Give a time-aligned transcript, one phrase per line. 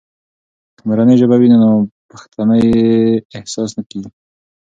[0.75, 2.65] که مورنۍ ژبه وي، نو ناپښتنې
[3.37, 4.09] احساس نه کیږي.